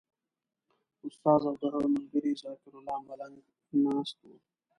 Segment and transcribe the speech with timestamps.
[1.07, 3.37] استاد او د هغه ملګری ذکرالله ملنګ
[3.85, 4.35] ناست وو.